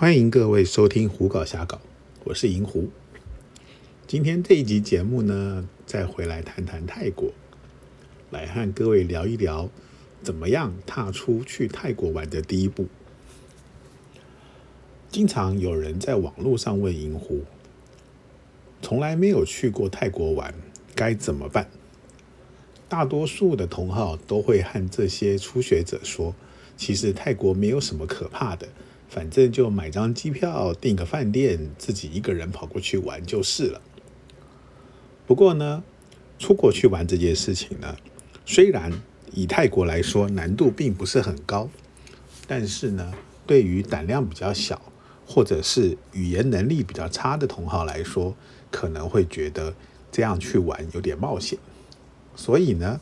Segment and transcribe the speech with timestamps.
[0.00, 1.76] 欢迎各位收听《胡搞瞎搞》，
[2.22, 2.88] 我是银狐。
[4.06, 7.32] 今天这一集节目呢，再回来谈谈泰国，
[8.30, 9.68] 来和各位聊一聊，
[10.22, 12.86] 怎么样踏出去泰国玩的第一步。
[15.10, 17.42] 经常有人在网络上问银狐，
[18.80, 20.54] 从来没有去过泰国玩，
[20.94, 21.68] 该怎么办？
[22.88, 26.36] 大多数的同好都会和这些初学者说，
[26.76, 28.68] 其实泰国没有什么可怕的。
[29.08, 33.80] 反正就买张机票，订个饭店，自己一个人跑过去玩就是了。
[35.26, 35.82] 不过呢，
[36.38, 37.96] 出国去玩这件事情呢，
[38.44, 38.92] 虽然
[39.32, 41.70] 以泰国来说难度并不是很高，
[42.46, 43.14] 但是呢，
[43.46, 44.80] 对于胆量比较小
[45.26, 48.36] 或者是语言能力比较差的同好来说，
[48.70, 49.74] 可能会觉得
[50.12, 51.58] 这样去玩有点冒险。
[52.36, 53.00] 所以呢，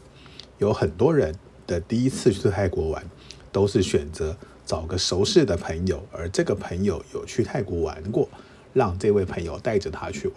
[0.59, 1.34] 有很多人
[1.66, 3.04] 的第一次去泰国玩，
[3.51, 4.37] 都是选择。
[4.66, 8.29] 找个熟识的朋友，而这个朋友有去泰国玩过，
[8.74, 10.37] 让这位朋友带着他去玩。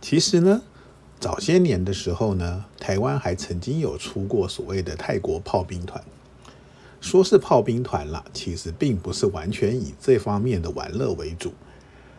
[0.00, 0.62] 其实呢，
[1.20, 6.02] 早些年的时候呢，台湾还曾经有出过所谓的泰国炮兵团，
[7.00, 11.52] 说是炮兵团了，其实并不是完全以这方面的玩乐为主，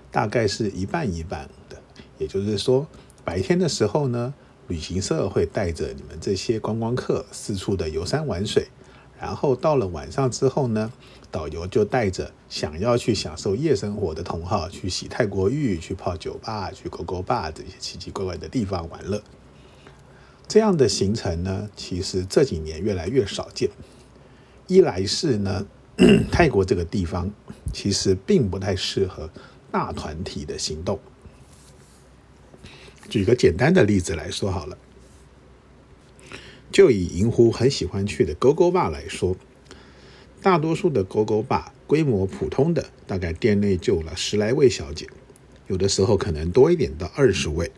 [0.09, 1.77] 大概是一半一半的。
[2.17, 2.88] 也就是说，
[3.25, 4.33] 白天的时候呢，
[4.69, 8.69] 旅行社会带着你们这些观光客四处的游山玩水。
[9.23, 10.91] 然后到了晚上之后呢，
[11.31, 19.23] 导游就带着想要去享受夜生活的同好去洗泰国浴、去泡酒吧、去勾勾吧这些奇奇怪怪的地方玩乐。
[20.45, 23.69] 这样的行程呢，其实这几年越来越少见。
[24.67, 25.66] 一来是呢，
[26.29, 27.31] 泰国这个地方
[27.71, 29.29] 其实并不太适合
[29.71, 30.99] 大团体的行动。
[33.07, 34.77] 举个简单的例子来说好了。
[36.73, 39.38] 就以银狐很喜欢去的勾勾坝来说，
[40.41, 45.07] 大多数的勾勾坝规模普通的，大概店内就了十来位小姐，
[45.67, 47.72] 有的时候可能多一点到二十位。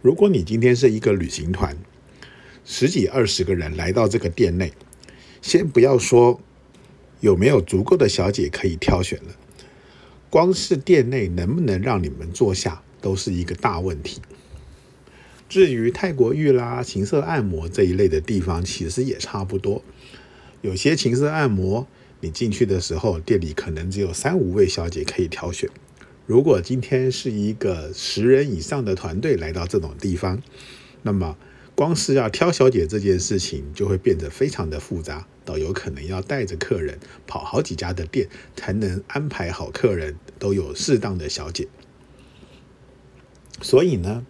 [0.00, 1.76] 如果你今天是一个旅行团，
[2.64, 4.72] 十几二十个人来到这个店内，
[5.42, 6.40] 先不要说
[7.20, 9.36] 有没有足够的小姐可以挑选了，
[10.30, 14.22] 光是店内能不能让你们坐下，都是一个大问题。
[15.50, 19.82] 至于泰国浴啦、情色按摩这一类的地方，其实也差不多。
[20.62, 21.88] 有些情色按摩，
[22.20, 25.68] 你进去的时候，店里可能只有三五位小姐可以挑选。
[26.24, 30.40] 如果今天是一个十人以上的团队来到这种地方，
[31.02, 31.36] 那么
[31.74, 41.66] 光是要挑小姐这件事情就会变得非常的复杂，导游可能要带着客人跑好几家的店，才能安排好客人都有适当的小姐。
[43.60, 44.24] 所以呢？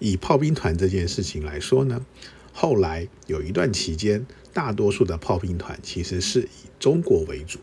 [0.00, 2.04] 以炮兵团这件事情来说呢，
[2.52, 7.60] 后来有一段期间，大多数的炮兵团其实是以中国为主。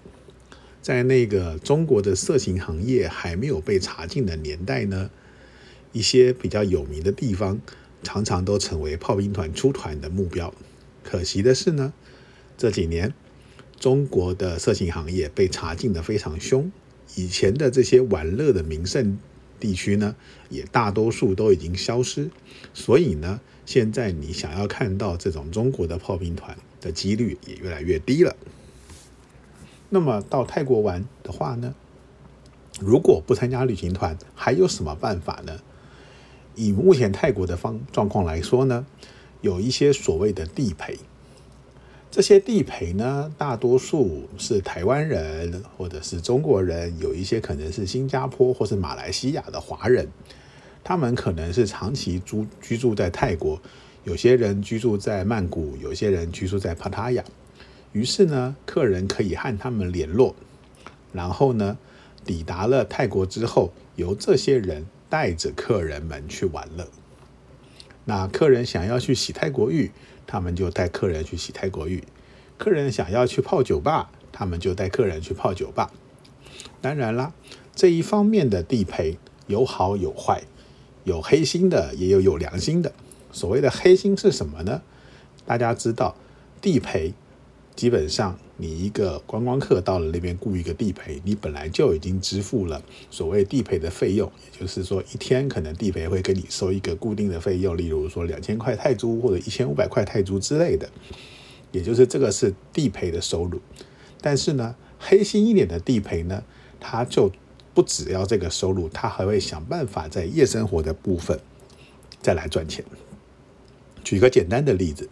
[0.82, 5.10] 在那个中国的色情行业还没有被查禁的年代呢，
[5.92, 7.60] 一些比较有名的地方
[8.04, 10.54] 常常都成为炮兵团出团的目标。
[11.04, 11.92] 可惜的是呢，
[12.58, 13.14] 这几年
[13.80, 16.72] 中国的色情行业被查禁的非常凶，
[17.16, 19.18] 以前的这些玩乐的名胜。
[19.60, 20.16] 地区呢，
[20.50, 22.30] 也大多数都已经消失，
[22.74, 28.36] 所以呢，现在你想要看到这种中国的炮兵团的几率也越来越低了。
[29.90, 31.74] 那么到泰国玩的话呢，
[32.80, 35.60] 如果不参加旅行团，还有什么办法呢？
[36.56, 38.86] 以目前泰国的方状况来说呢，
[39.42, 40.98] 有一些所谓的地陪。
[42.18, 50.08] 这些地陪呢，大多数是台湾人或者是中国人，有一些可能是新加坡或是马来西亚的华人，
[50.84, 53.62] 他们可能是长期住居住在泰国，
[54.04, 57.24] 有些人居住在曼谷，有些人居住在帕塔亚。
[57.92, 60.36] 于是呢，客人可以和他们联络，
[61.14, 61.78] 然后呢，
[62.26, 66.88] 抵达了泰国之后，由这些人带着客人们去玩乐。
[68.08, 69.92] 那客人想要去洗泰国浴。
[70.30, 72.04] 他们就带客人去洗泰国浴，
[72.58, 75.90] 客人想要去泡酒吧，他们就带客人去泡酒吧。
[76.82, 77.32] 当然啦，
[77.74, 79.18] 这一方面的地陪
[79.48, 80.44] 有好有坏，
[81.06, 82.92] 有黑心的，也有有良心的。
[83.32, 84.82] 所谓的黑心是什么呢？
[85.46, 86.18] 大家知道，
[86.60, 87.14] 地陪
[87.74, 88.38] 基本上。
[88.60, 92.82] 你一个观光客到了那边雇一个地陪，你本来就已经支付了
[93.12, 100.90] 所谓地陪的费用，也就是说一天可能地陪会跟你收一个固定的费用，例如说两千块泰铢或者一千五百块泰铢之类的，
[101.72, 103.62] 也就是这个是地陪的收入。
[104.22, 106.44] 但是呢，黑心一点的地陪呢，
[106.80, 107.32] 他就
[107.76, 111.40] 不只要这个收入，他还会想办法在夜生活的部分
[112.24, 112.84] 再来赚钱。
[114.04, 115.08] 举个简单的例子。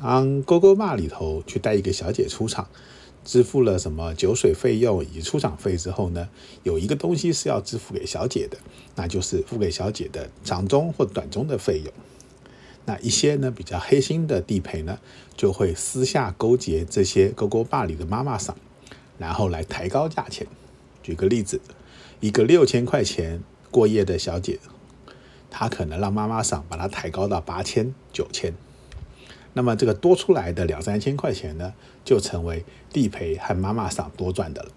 [0.00, 2.68] 当勾勾坝里头去带一个小姐出场，
[3.24, 6.28] 支付了什么酒水费用以及出场费之后呢，
[6.62, 8.56] 有一个东西是要支付给小姐的，
[8.94, 11.92] 那就是付给小姐的长中或短中的费用。
[12.84, 15.00] 那一些呢比较黑心的地陪呢，
[15.36, 18.56] 就会私下勾结这些勾勾坝里的妈妈桑，
[19.18, 20.46] 然后来抬高价钱。
[21.02, 21.60] 举个例子，
[22.20, 23.42] 一个六千块钱
[23.72, 24.60] 过夜的小姐，
[25.50, 28.54] 她可能让妈妈桑把她抬高到八千、九千。
[29.58, 31.74] 那么这个多出来的两三千块钱呢，
[32.04, 34.70] 就成为地陪和妈妈桑多赚的了。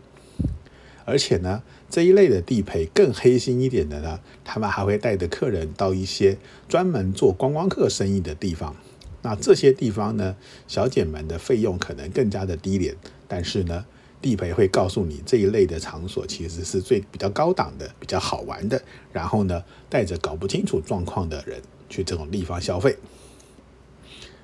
[1.06, 6.36] 而且呢，这一类的地陪更黑心一点的呢，他们还会带着客人到一些
[6.68, 8.76] 专门做观光客生意的地方。
[9.22, 10.36] 那这些地方呢，
[10.68, 12.96] 小姐们的费用可能更加的低廉，
[13.28, 13.86] 但是呢，
[14.20, 18.82] 地陪会告诉你这一类的场所其实是最比较高档的、比较好玩的。
[19.14, 22.98] 然后呢，带着搞不清楚状况的人去这种地方消费。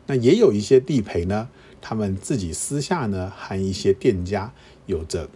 [0.07, 1.49] 那也有一些地陪呢，
[1.79, 4.51] 他们自己私下呢和一些店家
[4.85, 5.29] 有着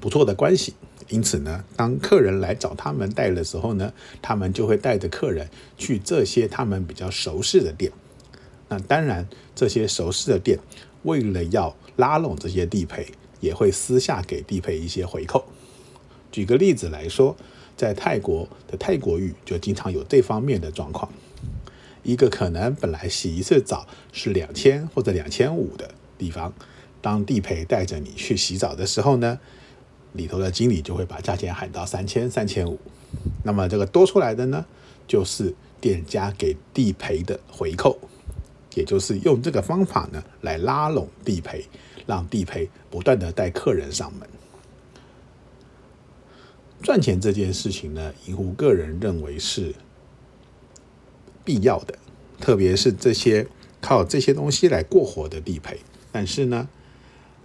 [0.00, 0.74] 不错的关系，
[1.08, 7.90] 因此呢，当客人来找他们带的时候呢，他们就会带着客人去这些他们比较熟悉的店。
[8.68, 10.58] 那当然，这些熟悉的店
[11.02, 13.06] 为了要拉拢这些地陪，
[13.40, 15.44] 也会私下给地陪一些回扣。
[16.30, 17.36] 举个例子来说，
[17.76, 21.10] 在泰国的泰国浴就经常有这方面的状况。
[22.02, 26.52] 一个可能本来洗一次澡是两千或者两千五的地方，
[27.02, 29.38] 当地陪带着你去洗澡的时候呢，
[30.12, 32.78] 里头的经理就会把价钱喊到三千、三千五。
[33.44, 34.64] 那么这个多出来的呢，
[35.06, 37.98] 就是店家给地陪的回扣，
[38.74, 41.66] 也就是用这个方法呢来拉拢地陪，
[42.06, 44.28] 让地陪不断的带客人上门。
[46.82, 49.74] 赚钱这件事情呢，银狐个人认为是。
[51.44, 51.94] 必要的，
[52.40, 53.46] 特别是这些
[53.80, 55.78] 靠这些东西来过活的地陪。
[56.12, 56.68] 但是呢，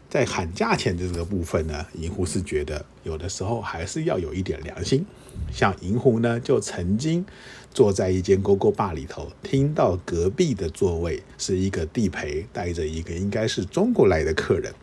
[0.09, 5.05] 在喊价钱的这个部分呢，银湖是觉得有的时候还是要有一点良心。
[5.51, 7.25] 像银湖呢，就曾经
[7.73, 14.73] 坐在一间勾勾坝里头，听到隔壁的座位是一个地陪带着一个应该是中国来的客人。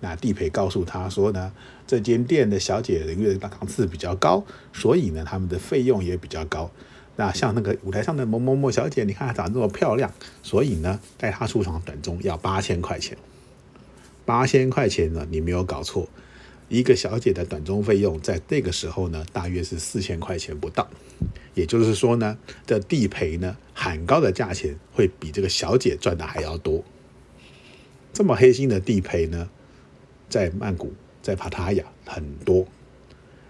[0.00, 1.52] 那地陪告诉他说呢，
[1.86, 6.70] 这间店的小姐人员档次比较高，所以呢，他们的费用也比较高。
[7.20, 10.10] 那像那个舞台上的某某某小姐，你看她长得这么漂亮，
[10.42, 13.14] 所以呢，带她出场短中要八千块钱。
[14.24, 16.08] 八千块钱呢，你没有搞错，
[16.70, 20.88] 一个小姐的短中费用在这个时候呢，大约是四千块钱不到。
[21.52, 26.82] 也就是说呢，这地陪呢喊高的价钱会比这个小姐赚的还要多。
[28.14, 29.50] 这么黑心的地陪呢，
[30.30, 32.66] 在曼谷、在帕塔亚很多。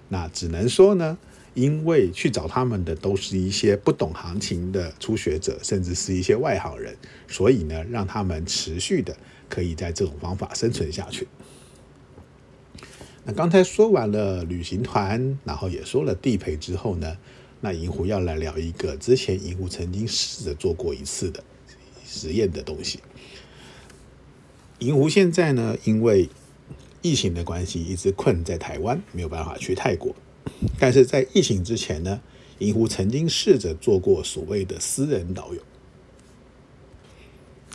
[0.09, 1.17] 那只能说呢。
[1.55, 9.17] 因为去找他们的都是一些不懂行情的初学者，甚至是一些外行人，所以呢，让他们持续的
[9.49, 11.27] 可以在这种方法生存下去。
[13.25, 17.19] 那刚才说完了旅行团，然后也说了地陪之后呢，
[17.61, 21.43] 那银狐要来聊一个之前银狐曾经试着做过一次的
[22.07, 23.01] 实验的东西。
[24.79, 26.31] 银狐现在呢，因为
[27.03, 30.15] 疫情的关系，一直困在台湾，没有办法去泰国。
[30.79, 32.21] 但是在疫情之前呢，
[32.59, 35.61] 银湖曾经试着做过所谓的私人导游。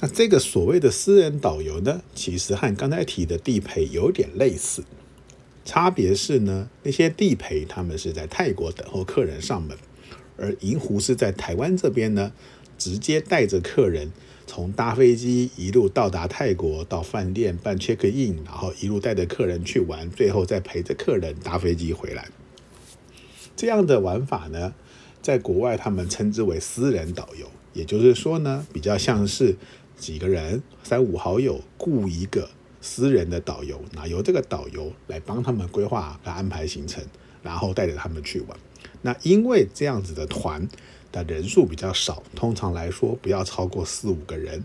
[0.01, 4.83] 那这个所谓的私人导游呢，其实和刚才提的地陪有点类似，
[5.63, 9.77] 差别是呢，那些地陪他们是在泰国等候客人上门，
[10.37, 12.33] 而银湖是在台湾这边呢，
[12.77, 14.11] 直接带着客人
[14.45, 22.27] 从搭飞机一路到达泰国，到饭店办 check in，然后一路带着客人去玩，最后再陪着客人搭飞机回来。
[23.55, 24.73] 这样的玩法呢，
[25.21, 29.55] 在国外他们称之为私人导游，也就是说呢，比较像是
[29.97, 32.49] 几个人三五好友雇一个
[32.81, 37.03] 私人的导游，那由这个导游来帮他们规划和安排行程，
[37.41, 38.57] 然后带着他们去玩。
[39.01, 40.67] 那因为这样子的团
[41.11, 44.63] 的人数比较少，通常来说不要超过四五个人，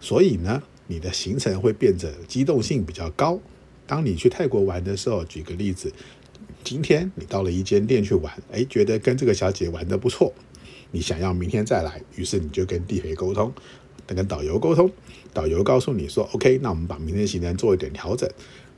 [0.00, 3.38] 所以呢，你的行程会变得机动性比较高。
[3.86, 5.92] 当你去泰国玩的时候，举个例子。
[6.64, 10.32] 今天你到了一间店去玩，哎，觉得跟这个小姐玩的不错，
[10.90, 13.52] 你想要明天再来，于是你就跟地陪沟通，
[14.06, 14.90] 跟导游沟通，
[15.32, 18.28] 导游告诉你说，OK，那我们把明天行程做一点调整。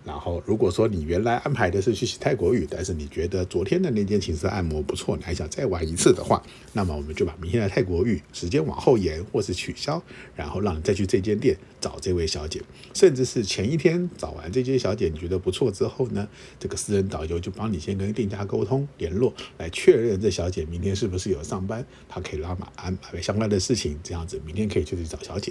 [0.05, 6.43] 然后，如果说你原来安排的是去洗泰国浴，但是你觉得昨天的那间情色按摩不错，你还想再玩一次的话，
[6.75, 10.03] 那么我们就把明天的泰国浴时间往后延或是取消，
[10.37, 12.61] 然后让你再去这间店找这位小姐，
[12.93, 16.29] 甚至是前一天找完这间小姐你觉得不错之后呢，
[16.61, 25.51] 这个私人导游就帮你先跟店家沟通联络，来确认这小姐明天是不是有上班，她可以拉马安排相关的事情，这样子明天可以就去找小姐。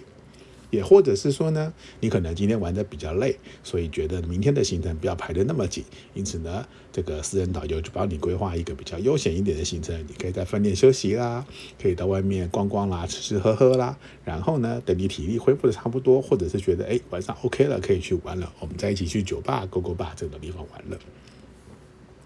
[0.74, 5.84] 也或者是说呢，你可能今天玩的比较累，所以觉得明天的行程不要排的那么紧，
[6.16, 11.46] 因此呢，这个私人导游就帮你规划一个比较悠闲一点的行程，你可以在饭店休息啦，
[11.80, 20.98] 可以到外面逛逛啦，吃吃喝喝啦，然后呢，等你体力恢复的差不多，或者是觉得哎晚上 OK 了，可以去玩了，我们再一起去酒吧、勾勾吧这个地方玩了。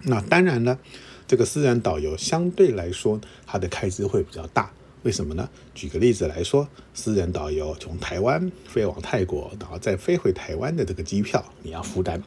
[0.04, 0.80] 那当然呢，
[1.28, 4.72] 这个私人导游相对来说，它的开支会比较大。
[5.08, 5.50] 为什么呢？
[5.74, 12.20] 举个例子来说，私人导游从台湾飞往泰国，然后再飞回台湾的这个机票你要负担；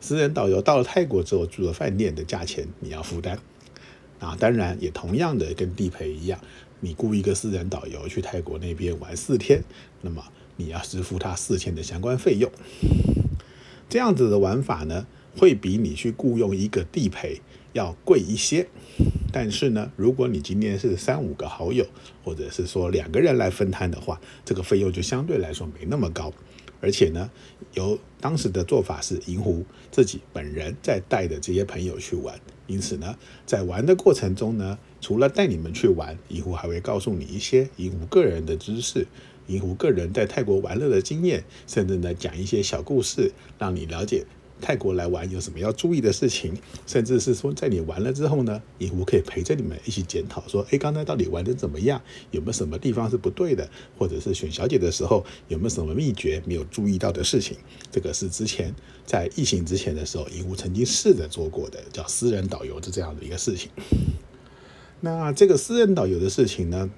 [0.00, 3.40] 私人导游到了泰国之后住的饭店的价钱你要负担。
[4.20, 6.38] 啊，当然也同样的跟地陪一样，
[6.78, 9.64] 你雇一个私人导游去泰国那边玩四天，
[10.02, 10.22] 那么
[10.54, 12.48] 你要支付他四天的相关费用。
[13.88, 15.04] 这样子的玩法呢，
[15.36, 17.40] 会比你去雇佣一个地陪
[17.72, 18.68] 要贵一些。
[19.40, 21.86] 但是呢，如果你今天是三五个好友，
[22.24, 26.32] 或者是说两个人来分摊的话，这个费用就相对来说没那么高。
[26.80, 27.30] 而且呢，
[27.74, 33.16] 由当时的做法是银狐自己本人在带的这些朋友去玩，因此呢，
[33.46, 39.06] 在玩的过程中呢，除了带你们去玩，银狐还会告诉你一些银狐个人的知识，
[39.46, 44.26] 银狐个人在泰国玩乐的经验，甚至呢讲一些小故事，让你了解。
[44.60, 46.54] 泰国来玩有什么要注意的事情，
[46.86, 52.00] 甚至是说在你玩了之后呢，银狐可以陪着你们一起检讨，说，哎，刚才到底玩的怎么样？
[52.30, 53.68] 有没有什么地方是不对的？
[53.96, 57.56] 或者是选小姐的时候有没有什么秘诀没有注意到的事情？
[57.90, 58.74] 这个是之前
[59.06, 63.70] 在疫情之前的时候，银狐曾经试着做过的，叫私人导游的这样的一个事情。
[65.00, 66.90] 那这个私人导游的事情呢，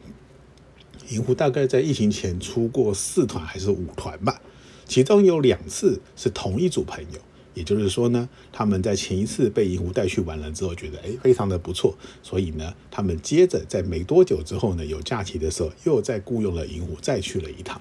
[1.11, 4.41] 银狐大概在疫情前出过四团还是五团吧，
[4.87, 7.21] 其中有两次是同一组朋友。
[7.61, 17.79] 也就是说呢，他们在前一次被银狐带去玩了之后，觉得哎非常的不错，所以呢，他们接着在没多久之后呢，有假期的时候，又再雇佣了银狐再去了一趟。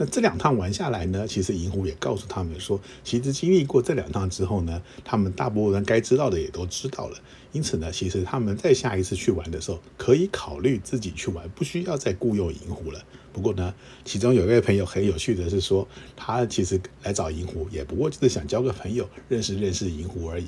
[0.00, 7.18] 那这两趟玩下来呢，其实银狐也告诉他们说，其实经历过这两趟之后呢，他们大部分人该知道的也都知道了。
[7.50, 13.02] 因此呢，其实他们在下一次去玩的时候，可以考虑自己去玩，不需要再雇佣银狐了。
[13.32, 13.74] 不过呢，
[14.04, 20.46] 其中有一位朋友很有趣的是说，他其实来找银狐，也不过就是想交个朋友，认识认识银狐而已。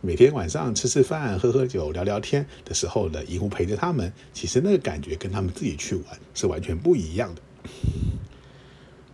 [0.00, 7.42] 每天晚上吃吃饭、喝喝酒、聊聊天的时候呢，银狐陪着他们，其实那个感觉跟他们自己去玩是完全不一样的。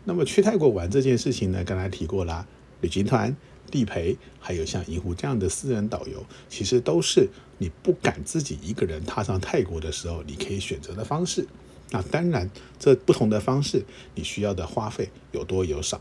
[0.04, 2.46] 那么去泰国玩这件事情呢，刚才提过啦，
[2.80, 3.36] 旅行团。
[3.70, 11.46] 地陪，还有像银狐这样的私人导游，其实都是你不敢自己一个人踏上泰国的时候，你可以选择的方式。
[11.90, 13.82] 那当然，这不同的方式，
[14.14, 15.98] 你需要的花费有多有少。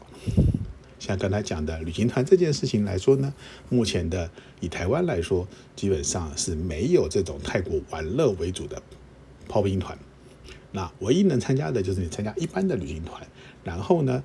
[1.00, 3.34] 像刚才讲的旅行团这件事情来说呢，
[3.70, 4.30] 目前的
[4.60, 8.82] 以台湾来说，基本上是没有这种泰国玩乐为主的
[9.48, 9.98] 炮兵团。
[10.72, 13.22] 那唯一能参加的就是你参加一般的旅行团，
[13.64, 14.24] 然后呢？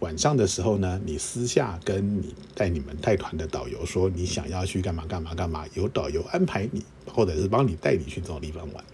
[0.00, 8.84] 晚上的时候呢，你私下跟你带你们带团的导游说，你想要去干嘛干嘛干嘛，由导游安排你，或者是帮你带你去这种地方玩。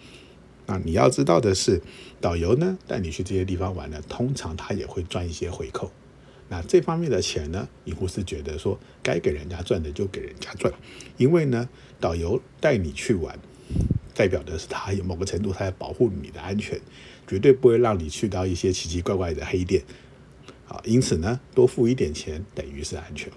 [0.67, 1.83] 那你要知道的是，
[2.21, 5.91] 导游呢带你去这些地方玩呢，通常他也会赚一些回扣。
[6.49, 10.73] 那这方面的钱呢，你不是觉得说该给人家赚的就给人家赚，
[11.17, 13.37] 因为呢，导游带你去玩，
[14.21, 16.79] 代表的是他有某个程度他在保护你的安全，
[17.27, 19.83] 绝对不会让你去到一些奇奇怪怪的黑店。
[20.69, 23.33] 啊，因此呢，多付一点钱等于是安全。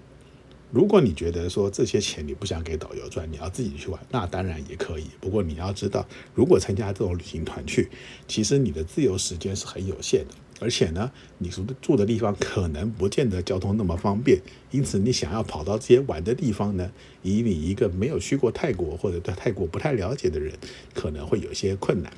[0.70, 5.06] 如果你觉得说这些钱你不想给导游赚，你要自己去玩，那当然也可以。
[5.22, 7.88] 不过你要知道，如果参加这种旅行团去，
[8.28, 14.40] 其实你的自由时间是很有限的，而且呢，你住的住的地方可能不见得交通那么方便。
[14.70, 16.90] 因此，你想要跑到这些玩的地方呢，
[17.22, 20.54] 以你一个没有去过泰国或者对泰国不太了解的人，
[20.94, 22.10] 可能会有些困难。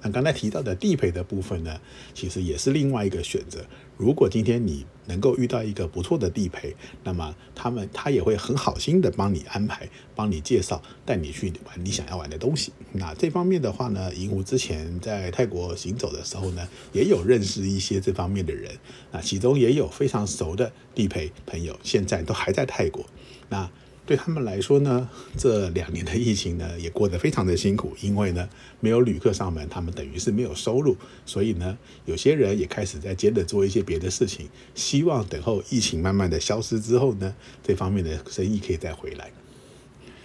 [0.00, 1.80] 那刚才提到的地陪的部分呢，
[2.14, 3.64] 其实也是另外一个选择。
[3.96, 12.72] 如果今天你能够遇到一个不错的地陪，那么他们他也会很好心的帮你安排、帮你介绍、带你去玩你想要玩的东西。
[12.92, 18.70] 那这方面的话呢，银狐之前在泰国行走的时候呢，也有认识一些这方面的人。
[19.10, 23.04] 那其中也有非常熟的地陪朋友，现在都还在泰国。
[23.48, 23.68] 那
[24.08, 28.48] 对他们来说呢，这两年的疫情呢，也过得非常的辛苦，因为呢，
[28.80, 30.96] 没有旅客上门，他们等于是没有收入，
[31.26, 39.30] 所以呢，有些人也开始在接着做一些别的事情，希望等候疫情慢慢的消失之后呢，这方面的生意可以再回来。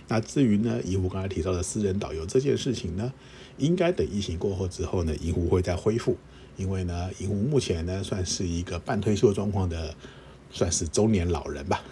[0.07, 3.11] 那至于呢，银狐刚才提到的私人导游这件事情呢，
[3.57, 6.15] 应该等疫情过后之后呢，银狐会再恢复，
[6.55, 9.93] 因为呢，银狐目前呢，算是一个半退休状况的，
[10.51, 11.83] 算是中年老人吧。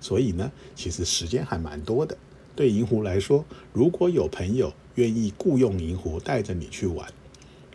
[0.00, 2.16] 所以呢，其实时间还蛮多的。
[2.56, 7.10] 对银狐来说，如果有朋友愿意雇佣银狐带着你去玩，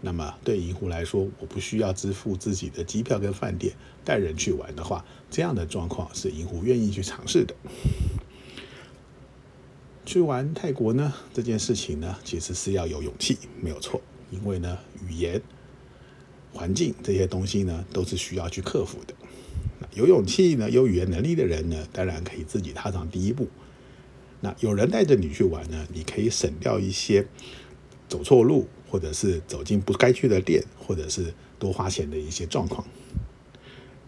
[0.01, 7.55] 那么对银狐来说，我不需要支付自己的机票跟饭店，带人去玩的话，这样的状况是银狐愿意去尝试的。
[10.05, 14.00] 去玩泰国呢，这件事情呢，其实是要有勇气，没有错。
[14.29, 14.77] 因为呢，
[15.08, 15.41] 语言、
[16.53, 19.15] 环境这些东西呢，都是需要去克服的。
[19.96, 23.48] 有勇气呢，有语言能力的人呢，当然可以自己踏上第一步。
[24.42, 27.25] 那有人带着你去玩呢，你可以省掉一些
[28.08, 32.86] 走错路，或者是走进不该去的店，或者是多花钱的一些状况。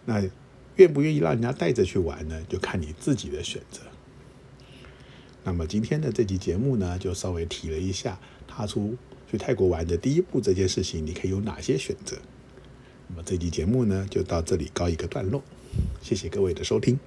[0.05, 0.21] 那
[0.75, 2.39] 愿不愿意让人家带着去玩呢？
[2.49, 3.81] 就看你自己的选择。
[5.45, 8.97] 那么今天的这期节目呢，就稍微提了一下踏出
[9.31, 12.17] 去泰国玩的第一步这件事情，你可以有哪些选择？
[13.07, 15.41] 那么这期节目呢，就到这里告一个段落。
[16.01, 16.99] 谢谢各位的收听。